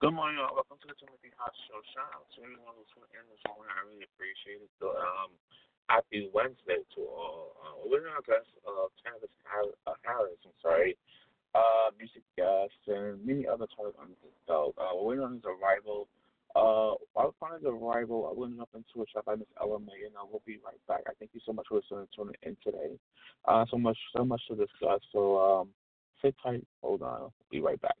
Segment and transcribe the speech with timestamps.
[0.00, 0.56] Good morning, y'all.
[0.56, 1.76] Welcome to the Timothy Hot Show.
[1.92, 3.68] Shout out to everyone who's in this morning.
[3.68, 4.72] I really appreciate it.
[4.80, 5.28] So, um,
[5.92, 7.52] happy Wednesday to all.
[7.60, 10.96] Uh, we're our guest, uh, Travis Harris, I'm sorry,
[11.52, 14.72] uh, music guest, and many other topics on this belt.
[14.80, 16.08] Uh, we're waiting on his arrival.
[16.56, 20.08] Uh, while upon his arrival, I went up into a shot by Miss Ella May,
[20.08, 21.04] and I will be right back.
[21.04, 21.84] I thank you so much for
[22.16, 22.96] tuning in today.
[23.44, 25.04] Uh, so much, so much to discuss.
[25.12, 25.76] So, um,
[26.24, 26.64] sit tight.
[26.80, 27.28] Hold on.
[27.28, 28.00] I'll be right back.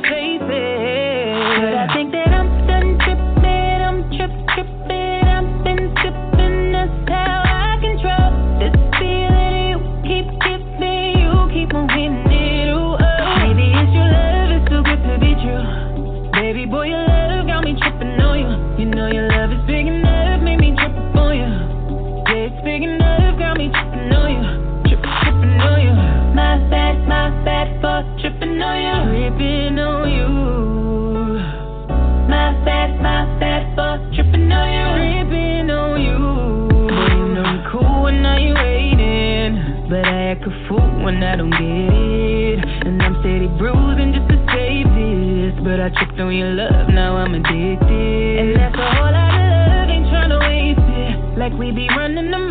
[41.41, 42.85] don't get it.
[42.85, 45.53] And I'm steady bruising just to save this.
[45.65, 48.39] But I tripped on your love, now I'm addicted.
[48.39, 51.39] And that's a whole lot of love, ain't tryna waste it.
[51.39, 52.50] Like we be running them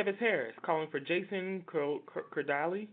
[0.00, 2.88] Tevis Harris calling for Jason Cardali.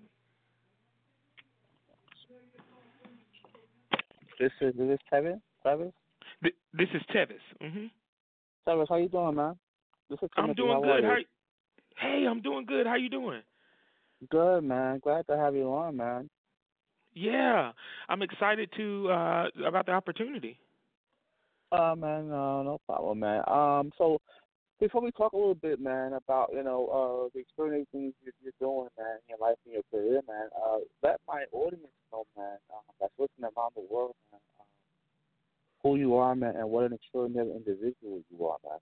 [4.39, 5.39] This is this Tevis.
[5.65, 5.94] Tevis.
[6.42, 7.42] This is Tevis.
[7.62, 7.89] Mhm.
[8.68, 9.57] Tevis, how you doing, man?
[10.09, 11.04] This is I'm doing good.
[11.04, 11.18] How?
[11.95, 12.86] Hey, I'm doing good.
[12.86, 13.42] How you doing?
[14.30, 15.00] Good, man.
[15.00, 16.30] Glad to have you on, man.
[17.13, 17.71] Yeah,
[18.10, 20.60] I'm excited to uh about the opportunity.
[21.71, 23.44] Uh, man, uh, no problem, man.
[23.48, 24.19] Um, so
[24.79, 28.33] before we talk a little bit, man, about you know uh the extraordinary things you're,
[28.44, 32.57] you're doing, man, your life and your career, man, uh, let my audience know, man,
[32.74, 34.63] uh, that's listening around the world, man, uh,
[35.83, 38.79] who you are, man, and what an extraordinary individual you are, man.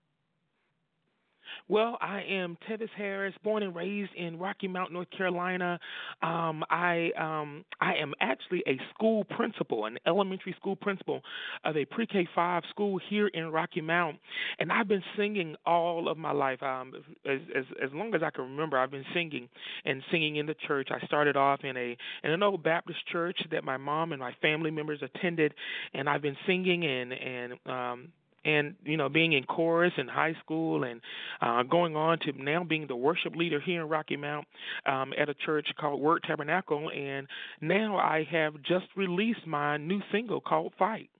[1.68, 5.80] Well, I am Tevis Harris, born and raised in Rocky Mount, North Carolina.
[6.22, 11.22] Um, I um, I am actually a school principal, an elementary school principal
[11.64, 14.18] of a pre-K five school here in Rocky Mount,
[14.60, 16.62] and I've been singing all of my life.
[16.62, 16.92] Um,
[17.28, 19.48] as, as as long as I can remember, I've been singing
[19.84, 20.90] and singing in the church.
[20.92, 24.34] I started off in a in an old Baptist church that my mom and my
[24.40, 25.52] family members attended,
[25.94, 28.08] and I've been singing and and um,
[28.46, 31.00] and you know being in chorus in high school and
[31.40, 34.46] uh, going on to now being the worship leader here in Rocky Mount
[34.86, 37.26] um, at a church called Word Tabernacle, and
[37.60, 41.10] now I have just released my new single called Fight.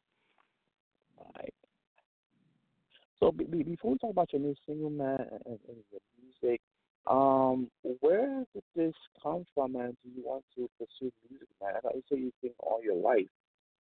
[3.21, 6.61] So before we talk about your new single, man, and, and your music,
[7.07, 7.71] um,
[8.01, 9.97] where did this come from, man?
[10.05, 11.73] Do you want to pursue music, man?
[11.77, 13.27] I thought you said you sing all your life.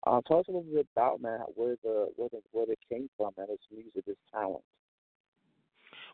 [0.07, 3.09] Uh, tell us a little bit about man where the where the where it came
[3.17, 4.63] from and its music, its talent.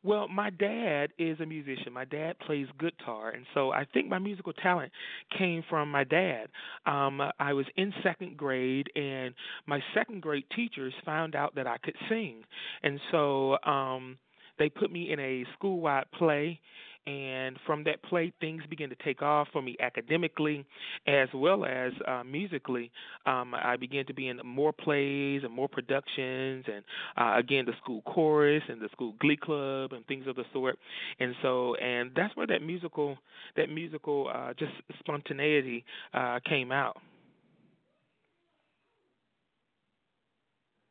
[0.04, 1.92] Well, my dad is a musician.
[1.92, 4.92] My dad plays guitar, and so I think my musical talent
[5.36, 6.48] came from my dad.
[6.86, 9.34] Um, I was in second grade, and
[9.66, 12.44] my second grade teachers found out that I could sing,
[12.84, 14.20] and so um,
[14.60, 16.60] they put me in a school-wide play
[17.08, 20.66] and from that play, things began to take off for me academically
[21.08, 22.92] as well as uh, musically.
[23.26, 26.84] Um, I began to be in more plays and more productions, and
[27.18, 30.80] uh, again the school chorus and the school glee club and things of the sort.
[31.20, 33.18] And so, and that's where that musical,
[33.56, 36.98] that musical, uh, just spontaneity uh, came out.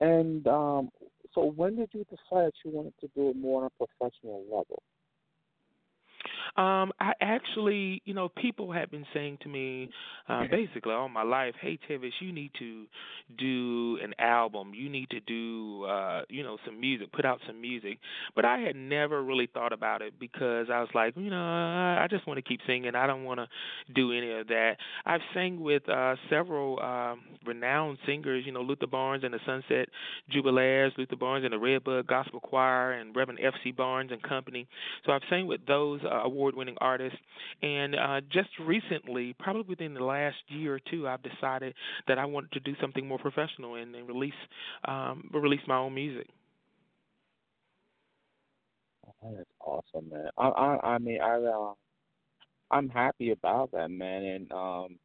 [0.01, 0.91] And um,
[1.35, 4.83] so, when did you decide you wanted to do it more on a professional level?
[6.57, 9.91] Um, I actually, you know, people have been saying to me
[10.29, 12.87] uh, basically all my life, "Hey, Tevis, you need to
[13.37, 14.73] do an album.
[14.73, 17.99] You need to do, uh, you know, some music, put out some music."
[18.37, 22.07] But I had never really thought about it because I was like, you know, I
[22.09, 22.95] just want to keep singing.
[22.95, 23.49] I don't want to
[23.93, 24.77] do any of that.
[25.05, 29.89] I've sang with uh, several um, renowned singers, you know, Luther Barnes and the Sunset
[30.33, 33.73] Jubilaires, Luther Barnes and the Red Budd Gospel Choir, and Reverend F.C.
[33.73, 34.67] Barnes and Company.
[35.05, 37.19] So I've sang with those uh, award-winning artists,
[37.63, 41.75] and uh, just recently, probably within the last year or two, I've decided
[42.07, 44.33] that I wanted to do something more professional and, and release
[44.87, 46.27] um, release my own music.
[49.23, 50.29] Oh, that's awesome, man.
[50.37, 51.73] I I, I mean I uh,
[52.71, 54.23] I'm happy about that, man.
[54.23, 54.99] And um,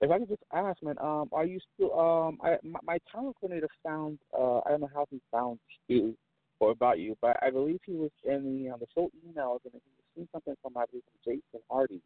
[0.00, 3.36] if I could just ask, man, um, are you still um, I my, my talent
[3.40, 6.16] coordinator found uh, I don't know how he found you
[6.58, 9.74] or about you, but I believe he was in the um, the show emails and
[9.74, 9.80] he
[10.16, 12.00] seen something from I believe Jason Hardy,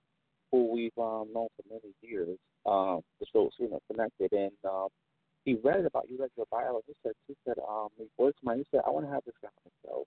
[0.50, 2.36] who we've um, known for many years.
[2.66, 4.88] Um, the show you know connected, and um,
[5.44, 6.82] he read about you read your bio.
[6.86, 9.38] He said he said um he voiced my he said I want to have this
[9.40, 9.98] guy on the show.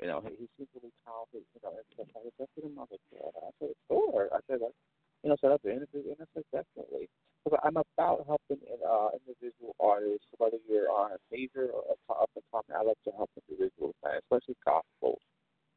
[0.00, 1.42] You know he, he seems really talented.
[1.56, 2.08] You know and stuff.
[2.14, 2.78] I accepted him.
[2.78, 3.32] I was like yeah.
[3.42, 4.28] I said sure.
[4.30, 7.08] I said you know set up the interview, and I said definitely.
[7.42, 12.46] Because I'm about helping uh, individual artists, whether you're on a major or up and
[12.54, 12.70] coming.
[12.70, 15.18] I like to help individuals, especially gospel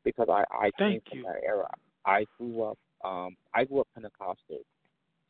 [0.05, 1.23] because I I Thank came you.
[1.23, 1.69] from that era.
[2.05, 4.59] I grew up um I grew up Pentecostal.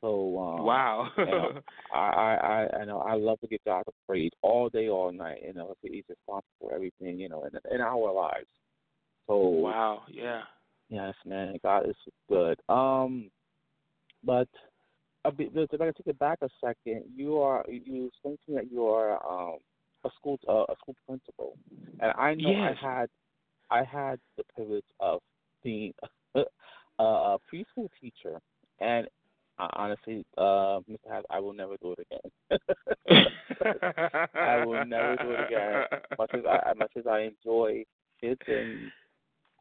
[0.02, 1.60] So um, wow, you know,
[1.94, 5.40] I, I I know I love to get God the praise all day, all night.
[5.46, 7.18] You know, He's responsible for everything.
[7.18, 8.46] You know, in in our lives.
[9.26, 10.42] So wow, yeah.
[10.90, 11.96] Yes, man, God is
[12.30, 12.60] good.
[12.70, 13.32] Um,
[14.24, 14.48] but
[15.24, 18.72] a bit, if I can take it back a second, you are you to that
[18.72, 19.58] you are um
[20.04, 21.58] a school uh, a school principal,
[22.00, 22.78] and I know Yes.
[22.84, 23.10] I had
[23.70, 25.22] I had the privilege of
[25.64, 25.94] being
[26.36, 26.44] a,
[27.00, 28.40] a preschool teacher,
[28.80, 29.08] and
[29.58, 31.10] uh, honestly, uh, Mr.
[31.10, 32.60] Hass, I will never do it again.
[34.36, 35.84] I will never do it again.
[36.18, 37.84] Much as I, much as I enjoy
[38.20, 38.92] kids, and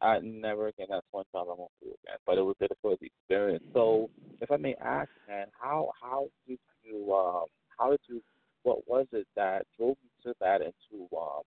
[0.01, 0.87] I never again.
[0.89, 2.17] That's one job I won't do again.
[2.25, 3.63] But it was a the experience.
[3.73, 4.09] So,
[4.41, 7.45] if I may ask, man, how how did you um
[7.77, 8.21] how did you
[8.63, 11.43] what was it that drove you to that and to um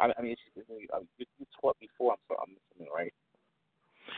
[0.00, 0.64] I, I mean, you,
[1.18, 2.12] you taught before.
[2.12, 3.12] I'm, so I'm assuming, right?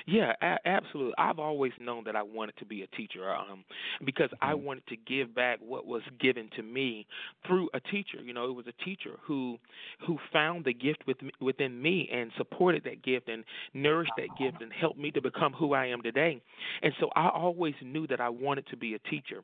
[0.07, 1.15] Yeah, a- absolutely.
[1.19, 3.65] I've always known that I wanted to be a teacher um,
[4.05, 4.51] because mm-hmm.
[4.51, 7.07] I wanted to give back what was given to me
[7.47, 8.19] through a teacher.
[8.23, 9.59] You know, it was a teacher who
[10.07, 14.63] who found the gift with within me and supported that gift and nourished that gift
[14.63, 16.41] and helped me to become who I am today.
[16.83, 19.43] And so I always knew that I wanted to be a teacher.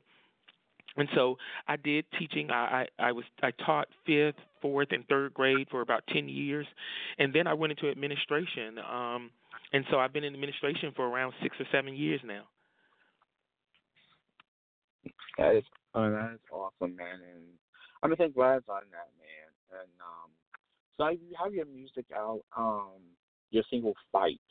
[0.97, 2.49] And so I did teaching.
[2.51, 6.65] I, I I was I taught fifth, fourth, and third grade for about ten years,
[7.17, 8.79] and then I went into administration.
[8.79, 9.31] Um,
[9.71, 12.43] and so I've been in administration for around six or seven years now.
[15.37, 15.63] That is
[15.95, 17.43] oh, that is awesome, man, and
[18.03, 19.79] I'm just glad on that, man.
[19.81, 20.29] And um,
[20.97, 22.99] so you have your music out, um,
[23.51, 24.41] your single "Fight."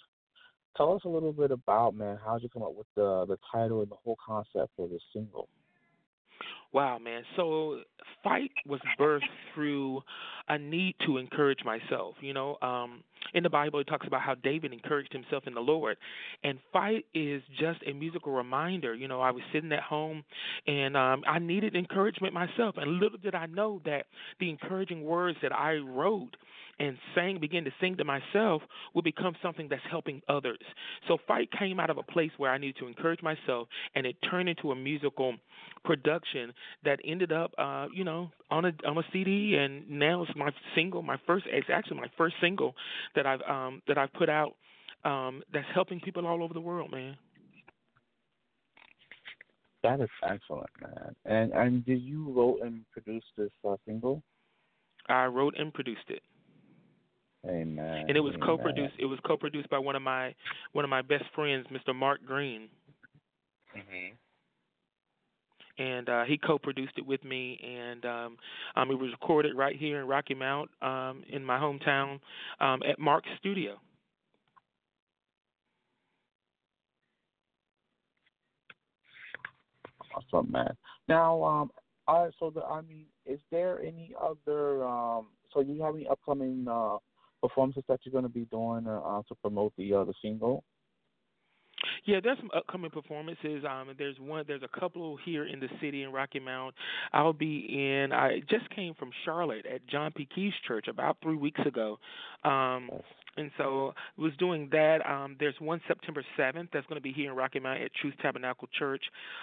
[0.76, 2.18] Tell us a little bit about, man.
[2.25, 5.02] How did you come up with the the title and the whole concept for this
[5.12, 5.49] single?
[6.72, 7.22] Wow, man.
[7.37, 7.80] So
[8.22, 9.22] fight was birthed
[9.54, 10.02] through
[10.48, 12.14] a need to encourage myself.
[12.20, 13.02] You know, um,
[13.34, 15.96] in the Bible, it talks about how David encouraged himself in the Lord,
[16.44, 18.94] and fight is just a musical reminder.
[18.94, 20.25] You know, I was sitting at home,
[20.66, 24.06] and um, I needed encouragement myself, and little did I know that
[24.40, 26.37] the encouraging words that I wrote
[26.78, 28.62] and sang, begin to sing to myself,
[28.94, 30.58] will become something that's helping others.
[31.06, 34.16] So fight came out of a place where I needed to encourage myself, and it
[34.30, 35.35] turned into a musical
[35.85, 36.52] production
[36.85, 40.50] that ended up, uh, you know, on a on a CD, and now it's my
[40.75, 42.75] single, my first, it's actually my first single
[43.14, 44.54] that I've um that I've put out,
[45.04, 47.16] um, that's helping people all over the world, man.
[49.82, 51.14] That is excellent, man.
[51.25, 54.23] And and did you wrote and produce this uh, single?
[55.08, 56.23] I wrote and produced it.
[57.47, 58.04] Amen.
[58.09, 58.47] And it was Amen.
[58.47, 58.95] co-produced.
[58.99, 60.35] It was co-produced by one of my
[60.73, 61.95] one of my best friends, Mr.
[61.95, 62.68] Mark Green.
[63.76, 64.12] Mhm.
[65.78, 68.37] And uh, he co-produced it with me, and um,
[68.75, 72.18] um, it was recorded right here in Rocky Mount, um, in my hometown,
[72.59, 73.78] um, at Mark's studio.
[80.16, 80.76] Awesome, man.
[81.07, 81.71] Now, um,
[82.09, 84.85] right, so the, I mean, is there any other?
[84.85, 86.97] Um, so you have any upcoming uh,
[87.40, 90.64] performances that you're going to be doing uh, to promote the uh, the single?
[92.04, 93.64] Yeah, there's some upcoming performances.
[93.68, 94.45] Um, there's one.
[94.47, 96.75] There's a couple here in the city in Rocky Mount.
[97.12, 98.12] I'll be in.
[98.12, 100.26] I just came from Charlotte at John P.
[100.35, 101.99] Kee's church about three weeks ago.
[102.45, 102.90] Um,
[103.37, 104.99] and so was doing that.
[105.09, 108.14] Um, there's one September 7th that's going to be here in Rocky Mount at Truth
[108.21, 109.02] Tabernacle Church.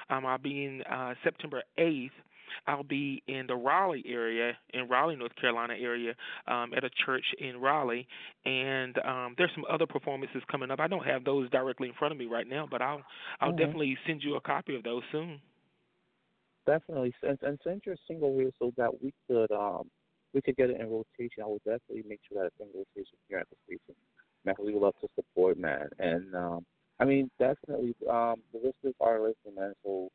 [0.09, 2.11] Um, I'll be in uh, September 8th
[2.67, 6.13] I'll be in the Raleigh area, in Raleigh, North Carolina area,
[6.47, 8.07] um, at a church in Raleigh,
[8.45, 10.79] and um, there's some other performances coming up.
[10.79, 13.01] I don't have those directly in front of me right now, but I'll
[13.41, 13.57] I'll mm-hmm.
[13.57, 15.39] definitely send you a copy of those soon.
[16.65, 19.89] Definitely, and, and send your single here so that we could um
[20.33, 21.43] we could get it in rotation.
[21.43, 23.95] I will definitely make sure that it's in rotation here at the station.
[24.43, 26.65] Man, we would love to support, man, and um
[26.99, 29.73] I mean definitely um the listeners are listening, man.
[29.83, 30.09] So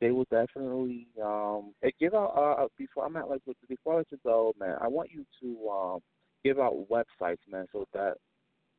[0.00, 4.06] they will definitely um give out uh, uh before I'm at like before I let
[4.10, 4.76] you go, man.
[4.80, 6.00] I want you to um
[6.44, 8.14] give out websites, man, so that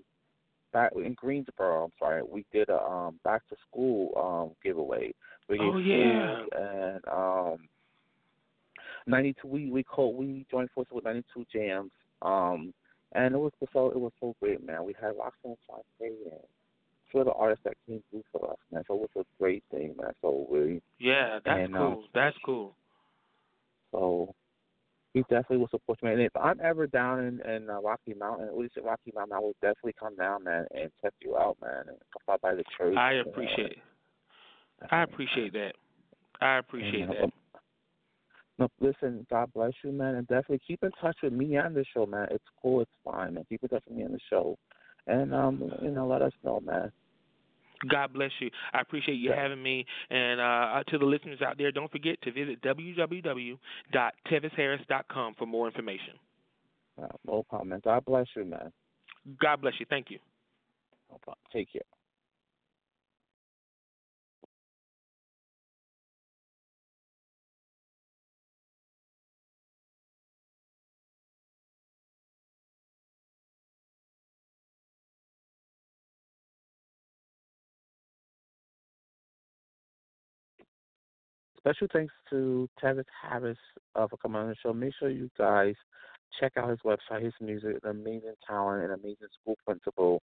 [0.73, 1.85] back in Greensboro.
[1.85, 5.13] I'm sorry, we did a um, back to school um, giveaway.
[5.47, 6.43] We oh yeah.
[6.55, 7.57] And um,
[9.07, 9.47] 92.
[9.47, 10.15] We we called.
[10.15, 11.91] We joined forces with 92 Jams.
[12.21, 12.73] Um,
[13.13, 14.83] and it was so it was so great, man.
[14.83, 16.38] We had Roxanne Shante and few
[17.15, 18.83] of the artists that came through for us, man.
[18.87, 20.11] So it was a great thing, man.
[20.21, 22.03] So we Yeah, that's And, uh, cool.
[22.13, 22.75] That's cool.
[23.91, 24.35] so
[25.15, 26.17] we definitely will support you, man.
[26.19, 29.35] And if I'm ever down in, in uh, Rocky Mountain, at least said Rocky Mountain,
[29.35, 31.97] I will definitely come down, man, and check you out, man, and
[32.27, 32.95] come by the church.
[32.95, 33.77] I appreciate it.
[34.91, 35.73] I appreciate that.
[36.41, 37.33] I appreciate and, uh, that.
[38.59, 41.85] No, listen, God bless you, man, and definitely keep in touch with me on the
[41.93, 42.27] show, man.
[42.29, 43.45] It's cool, it's fine, man.
[43.47, 44.57] Keep in touch with me on the show,
[45.09, 46.91] and um, you know, let us know, man.
[47.89, 48.49] God bless you.
[48.73, 49.41] I appreciate you Yeah.
[49.41, 49.85] having me.
[50.09, 56.15] And uh, to the listeners out there, don't forget to visit www.tevisharris.com for more information.
[57.01, 57.79] Uh, no problem.
[57.83, 58.73] God bless you, man.
[59.41, 59.85] God bless you.
[59.89, 60.19] Thank you.
[61.09, 61.37] No problem.
[61.53, 61.83] Take care.
[81.59, 83.57] Special thanks to Travis Harris
[83.95, 84.73] uh, for coming on the show.
[84.73, 85.75] Make sure you guys
[86.39, 90.21] check out his website, his music, an amazing talent, an amazing school principal.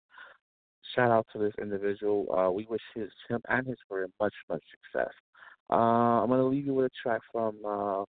[0.94, 2.26] Shout out to this individual.
[2.32, 5.12] Uh, we wish his him and his career much, much success.
[5.70, 8.04] Uh, I'm gonna leave you with a track from uh,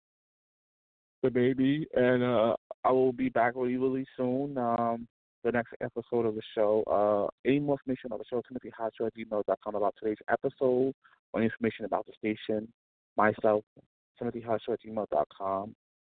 [1.23, 4.59] the baby, and uh, I will be back with you really soon.
[4.59, 5.09] Um,
[5.45, 6.83] the next episode of the show.
[6.87, 10.95] Uh, any more information on the show, timothyhotshow at gmail.com about today's episode,
[11.33, 12.67] or information about the station,
[13.17, 13.65] myself,
[14.21, 15.75] timothyhotshow at gmail.com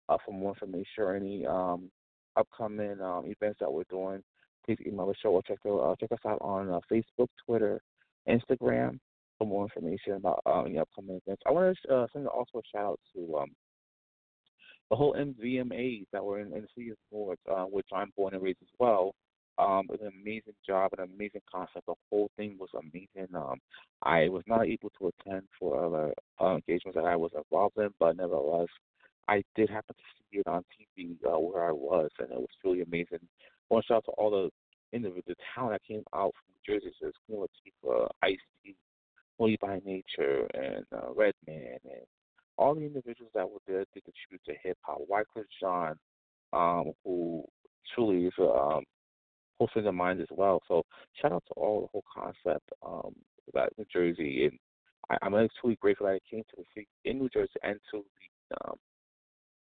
[0.10, 1.90] uh, for more information or any um,
[2.36, 4.22] upcoming um, events that we're doing.
[4.66, 7.82] Please email the show or check, the, uh, check us out on uh, Facebook, Twitter,
[8.28, 9.00] Instagram
[9.38, 11.42] for more information about uh, any upcoming events.
[11.48, 13.50] I want to uh, send also a shout out to um,
[14.90, 18.44] the whole MVMAs that were in, in the city of uh, which I'm born and
[18.44, 19.14] raised as well.
[19.60, 21.86] Um, an amazing job, an amazing concept.
[21.86, 23.36] The whole thing was amazing.
[23.36, 23.60] Um,
[24.04, 27.89] I was not able to attend for other uh, engagements that I was involved in,
[28.00, 28.69] but nevertheless,
[29.28, 30.63] I did happen to see it on
[30.98, 33.19] TV uh, where I was, and it was really amazing.
[33.22, 34.50] I want to shout out to all the
[34.95, 38.76] individuals, the talent that came out from New Jersey, so Queen Latifah, Ice T,
[39.38, 42.06] Holy by Nature, and uh, Redman, and
[42.58, 45.00] all the individuals that were there did contribute to hip hop.
[45.10, 45.95] Wyclef Jean,
[46.54, 47.43] um, who
[47.93, 48.84] truly is a um,
[49.67, 50.62] friend of mine as well.
[50.67, 50.84] So
[51.22, 53.13] shout out to all the whole concept um,
[53.50, 54.60] about New Jersey, and
[55.10, 58.04] I, I'm truly grateful that I came to the city in New Jersey and to
[58.50, 58.76] the um,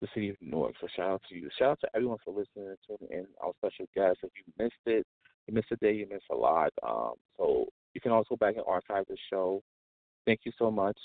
[0.00, 0.74] the city of Newark.
[0.80, 1.48] So shout out to you.
[1.58, 3.26] Shout out to everyone for listening and tuning in.
[3.42, 4.20] Our special guests.
[4.22, 5.06] If you missed it,
[5.46, 6.72] you missed a day, you missed a lot.
[6.86, 9.62] Um, so you can also go back and archive the show.
[10.26, 10.98] Thank you so much.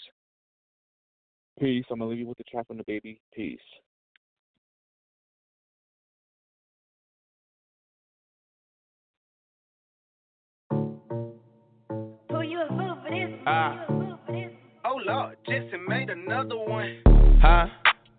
[1.59, 1.85] Peace.
[1.89, 3.19] I'm gonna leave you with the track from the baby.
[3.33, 3.59] Peace.
[13.45, 13.85] Ah.
[14.85, 16.97] Oh Lord, Jesse made another one.
[17.41, 17.67] Huh?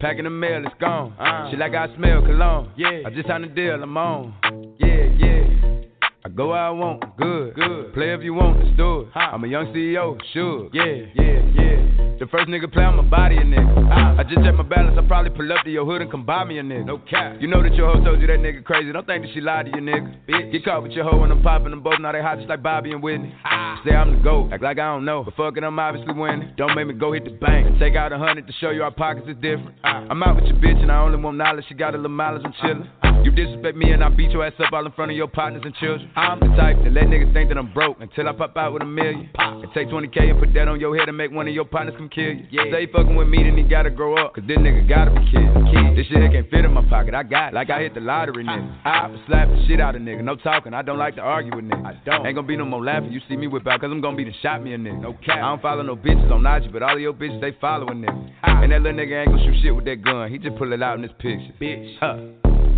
[0.00, 1.14] Packing the mail, it's gone.
[1.18, 1.50] Uh.
[1.50, 2.70] Shit like I smell cologne.
[2.76, 3.02] Yeah.
[3.06, 4.34] I just signed a deal, I'm on.
[4.78, 5.80] Yeah, yeah.
[6.24, 7.54] I go where I want, good.
[7.54, 7.94] Good.
[7.94, 9.08] Play if you want, let's do it.
[9.14, 9.30] Huh.
[9.32, 10.68] I'm a young CEO, sure.
[10.72, 11.06] Yeah.
[11.14, 12.13] yeah, yeah.
[12.20, 13.88] The first nigga play on my body, a nigga.
[13.90, 14.16] Ah.
[14.18, 16.44] I just check my balance, I probably pull up to your hood and come buy
[16.44, 16.86] me a nigga.
[16.86, 17.36] No cap.
[17.40, 18.92] You know that your hoe told you that nigga crazy.
[18.92, 20.14] Don't think that she lied to you, nigga.
[20.28, 20.52] Bitch.
[20.52, 21.98] Get caught with your hoe and I'm popping them both.
[22.00, 23.34] Now they hot just like Bobby and Whitney.
[23.44, 23.80] Ah.
[23.84, 25.24] Say I'm the GOAT, act like I don't know.
[25.24, 26.52] But fuck it, I'm obviously winning.
[26.56, 27.66] Don't make me go hit the bank.
[27.66, 29.74] and Take out a hundred to show you our pockets is different.
[29.82, 30.06] Ah.
[30.08, 31.64] I'm out with your bitch and I only want knowledge.
[31.68, 32.88] She got a little mileage, I'm chillin'.
[33.24, 35.62] You disrespect me and I beat your ass up all in front of your partners
[35.64, 36.10] and children.
[36.14, 38.82] I'm the type that let niggas think that I'm broke until I pop out with
[38.82, 39.30] a million.
[39.38, 41.94] And take 20k and put that on your head and make one of your partners
[42.08, 42.46] kill you.
[42.50, 42.64] Yeah.
[42.70, 44.34] Say fucking with me, then he gotta grow up.
[44.34, 45.96] Cause this nigga gotta be killed.
[45.96, 47.14] This shit here can't fit in my pocket.
[47.14, 47.54] I got it.
[47.54, 48.80] Like I hit the lottery, nigga.
[48.84, 50.22] I slap the shit out of nigga.
[50.22, 50.74] No talking.
[50.74, 51.86] I don't like to argue with niggas.
[51.86, 52.26] I don't.
[52.26, 53.12] Ain't gonna be no more laughing.
[53.12, 55.00] You see me whip out, cause I'm gonna be the shot me a nigga.
[55.00, 55.36] No cap.
[55.36, 58.30] I don't follow no bitches on IG, but all of your bitches, they following niggas.
[58.42, 60.30] And that little nigga ain't gonna shoot shit with that gun.
[60.30, 61.52] He just pull it out in this picture.
[61.60, 61.96] Bitch.
[62.00, 62.18] Huh.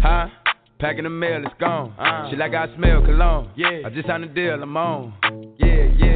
[0.02, 0.28] Huh?
[0.78, 1.94] Packing the mail, it's gone.
[1.98, 2.28] Uh.
[2.28, 3.50] Shit like I smell cologne.
[3.56, 3.80] Yeah.
[3.86, 5.14] I just signed a deal, I'm on.
[5.58, 6.15] Yeah, yeah.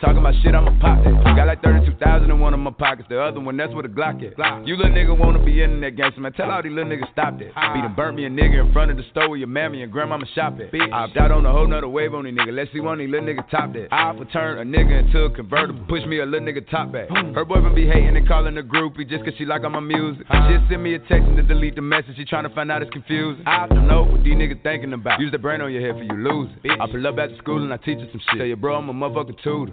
[0.00, 1.36] Talking about shit, I'ma pop that.
[1.36, 3.08] Got like 32,000 in one of my pockets.
[3.08, 4.66] The other one, that's where the Glock at.
[4.66, 6.32] You little nigga wanna be in that gangster, man.
[6.32, 7.54] Tell all these little niggas stop that.
[7.54, 9.92] Be done burnt me a nigga in front of the store where your mammy and
[9.92, 10.74] grandmama shop at.
[10.74, 12.54] I opt out on a whole nother wave on these niggas.
[12.54, 13.88] Let's see one of these little niggas top that.
[13.92, 15.84] I for turn a nigga into a convertible.
[15.88, 17.08] Push me a little nigga top back.
[17.08, 20.26] Her boyfriend be hating and calling a groupie just cause she like all my music.
[20.26, 22.16] She'll send me a text and to delete the message.
[22.16, 23.44] She tryna find out it's confusing.
[23.46, 25.20] I don't know what these niggas thinking about.
[25.20, 26.80] Use the brain on your head for you lose it.
[26.80, 28.38] I pull up after school and I teach her some shit.
[28.38, 29.72] Tell your bro I'm a motherfucking tutor.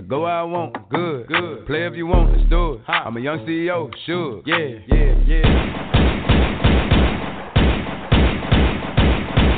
[0.00, 1.66] I go where I want, good, good.
[1.66, 2.80] Play if you want, let's do it.
[2.88, 4.40] I'm a young CEO, sure.
[4.46, 5.44] Yeah, yeah, yeah.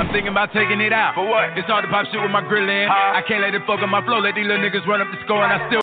[0.02, 1.14] I'm thinking about taking it out.
[1.14, 1.56] For what?
[1.56, 2.88] It's hard to pop shit with my grill in.
[2.90, 4.18] I can't let it fuck up my flow.
[4.18, 5.82] Let these little niggas run up the score and I still.